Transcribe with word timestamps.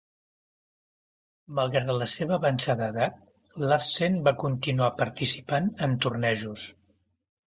Malgrat 1.57 1.91
la 1.97 2.07
seva 2.13 2.33
avançada 2.37 2.87
edat, 2.93 3.19
Larsen 3.65 4.17
va 4.29 4.33
continuar 4.45 4.87
participant 5.03 5.69
en 5.89 5.95
tornejos. 6.07 6.65